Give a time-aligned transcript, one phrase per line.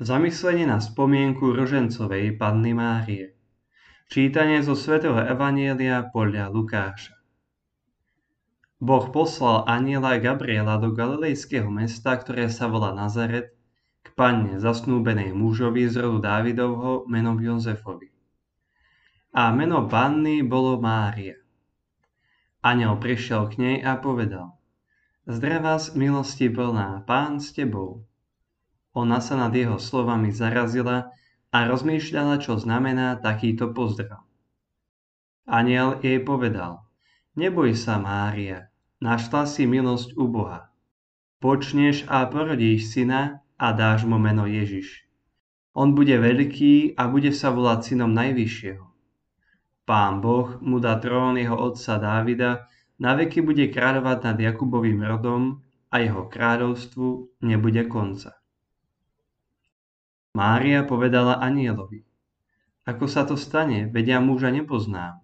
[0.00, 3.36] Zamyslenie na spomienku Rožencovej Panny Márie.
[4.08, 7.20] Čítanie zo svätého Evanielia podľa Lukáša.
[8.80, 13.52] Boh poslal aniela Gabriela do galilejského mesta, ktoré sa volá Nazaret,
[14.00, 18.08] k panne zasnúbenej mužovi z rodu Dávidovho menom Jozefovi.
[19.36, 21.36] A meno panny bolo Mária.
[22.64, 24.56] Aniel prišiel k nej a povedal
[25.28, 28.08] Zdravás, milosti plná, pán s tebou
[28.96, 31.14] ona sa nad jeho slovami zarazila
[31.50, 34.22] a rozmýšľala, čo znamená takýto pozdrav.
[35.46, 36.86] Aniel jej povedal,
[37.34, 38.70] neboj sa, Mária,
[39.02, 40.70] našla si milosť u Boha.
[41.42, 45.06] Počneš a porodíš syna a dáš mu meno Ježiš.
[45.74, 48.84] On bude veľký a bude sa volať synom Najvyššieho.
[49.86, 52.70] Pán Boh mu dá trón jeho otca Dávida,
[53.00, 58.39] na veky bude kráľovať nad Jakubovým rodom a jeho kráľovstvu nebude konca.
[60.30, 62.06] Mária povedala anielovi,
[62.86, 65.18] ako sa to stane, veď ja muža nepoznám.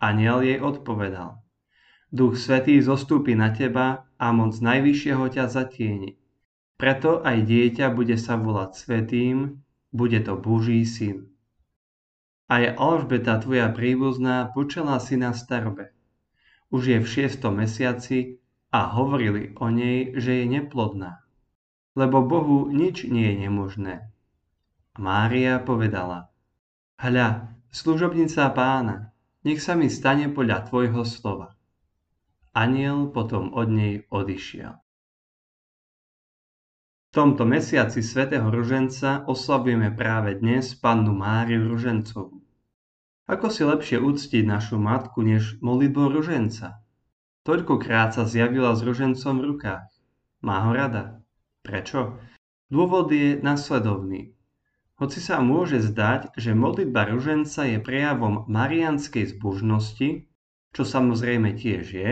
[0.00, 1.44] Aniel jej odpovedal,
[2.08, 6.16] Duch Svetý zostúpi na teba a moc Najvyššieho ťa zatieni.
[6.80, 9.60] Preto aj dieťa bude sa volať Svetým,
[9.92, 11.28] bude to Boží syn.
[12.48, 15.92] Aj Alžbeta, tvoja príbuzná, počala syna starbe.
[16.72, 18.40] Už je v šiestom mesiaci
[18.72, 21.25] a hovorili o nej, že je neplodná
[21.96, 23.94] lebo Bohu nič nie je nemožné.
[25.00, 26.28] Mária povedala,
[27.00, 31.56] hľa, služobnica pána, nech sa mi stane podľa tvojho slova.
[32.52, 34.76] Aniel potom od nej odišiel.
[37.06, 42.44] V tomto mesiaci svätého Ruženca oslavujeme práve dnes pannu Máriu Ružencovú.
[43.24, 46.84] Ako si lepšie uctiť našu matku než modlitbou Ruženca?
[47.46, 49.88] Toľkokrát sa zjavila s ružencom v rukách.
[50.44, 51.25] Má ho rada.
[51.66, 52.14] Prečo?
[52.70, 54.38] Dôvod je nasledovný.
[55.02, 60.30] Hoci sa môže zdať, že modlitba ruženca je prejavom marianskej zbožnosti,
[60.70, 62.10] čo samozrejme tiež je,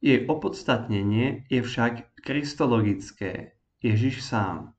[0.00, 3.52] jej opodstatnenie je však kristologické,
[3.84, 4.72] Ježiš sám.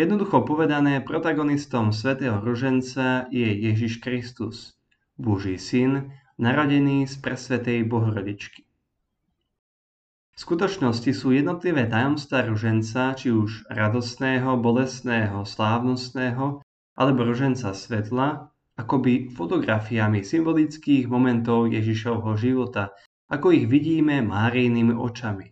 [0.00, 4.80] Jednoducho povedané, protagonistom svätého ruženca je Ježiš Kristus,
[5.20, 6.08] Boží syn,
[6.40, 8.64] narodený z presvetej Bohorodičky.
[10.44, 16.60] Skutočnosti sú jednotlivé tajomstvá ruženca, či už radostného, bolestného, slávnostného,
[17.00, 22.92] alebo ruženca svetla, akoby fotografiami symbolických momentov Ježišovho života,
[23.32, 25.48] ako ich vidíme Márijnými očami.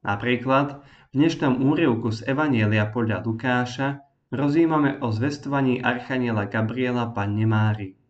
[0.00, 0.80] Napríklad
[1.12, 4.00] v dnešnom úrievku z Evanielia podľa Lukáša
[4.32, 8.00] rozímame o zvestovaní Archaniela Gabriela Panne Mári.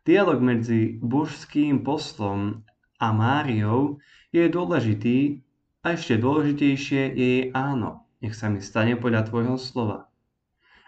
[0.00, 2.64] Dialog medzi božským poslom
[2.96, 4.00] a Máriou
[4.32, 5.44] je dôležitý
[5.86, 10.10] a ešte dôležitejšie je jej áno, nech sa mi stane podľa tvojho slova.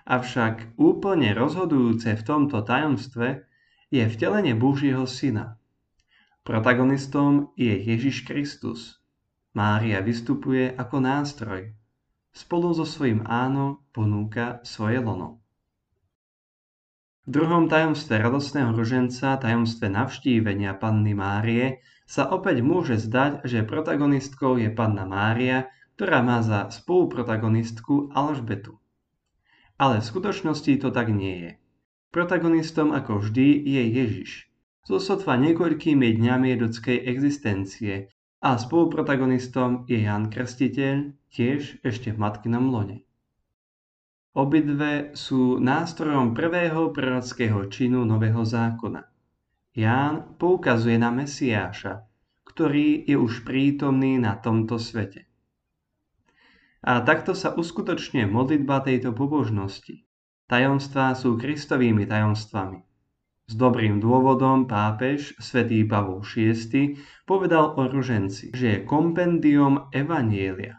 [0.08, 3.44] Avšak úplne rozhodujúce v tomto tajomstve
[3.92, 5.60] je vtelenie Božieho syna.
[6.48, 9.04] Protagonistom je Ježiš Kristus.
[9.52, 11.76] Mária vystupuje ako nástroj.
[12.32, 15.44] Spolu so svojím áno ponúka svoje lono.
[17.28, 24.56] V druhom tajomstve radostného ruženca, tajomstve navštívenia Panny Márie, sa opäť môže zdať, že protagonistkou
[24.56, 25.68] je Panna Mária,
[26.00, 28.80] ktorá má za spoluprotagonistku Alžbetu.
[29.76, 31.50] Ale v skutočnosti to tak nie je.
[32.16, 34.30] Protagonistom ako vždy je Ježiš,
[34.88, 38.08] so sotva niekoľkými dňami ľudskej existencie
[38.40, 43.04] a spoluprotagonistom je Jan Krstiteľ, tiež ešte v matkinom lone.
[44.38, 49.02] Obidve sú nástrojom prvého prorockého činu Nového zákona.
[49.74, 52.06] Ján poukazuje na Mesiáša,
[52.46, 55.26] ktorý je už prítomný na tomto svete.
[56.86, 60.06] A takto sa uskutočne modlitba tejto pobožnosti.
[60.46, 62.78] Tajomstvá sú Kristovými tajomstvami.
[63.50, 66.94] S dobrým dôvodom pápež svätý Pavol VI
[67.26, 70.78] povedal o ruženci, že je kompendium Evanielia,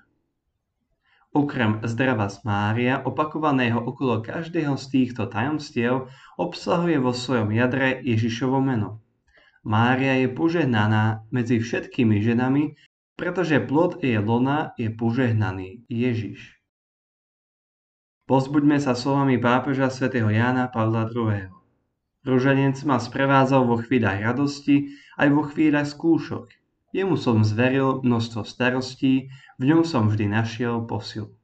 [1.29, 1.93] Okrem z
[2.41, 6.09] Mária, opakovaného okolo každého z týchto tajomstiev,
[6.41, 9.05] obsahuje vo svojom jadre Ježišovo meno.
[9.61, 12.73] Mária je požehnaná medzi všetkými ženami,
[13.13, 16.57] pretože plod jej lona je požehnaný Ježiš.
[18.25, 21.49] Pozbuďme sa slovami pápeža svätého Jána Pavla II.
[22.25, 26.58] Ruženec ma sprevádzal vo chvíľach radosti aj vo chvíľach skúšok.
[26.89, 29.29] Jemu som zveril množstvo starostí,
[29.61, 31.37] v ňom som vždy našiel posilu.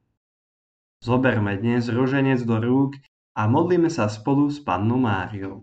[1.00, 2.98] Zoberme dnes ruženec do rúk
[3.38, 5.62] a modlíme sa spolu s Pannou Máriou.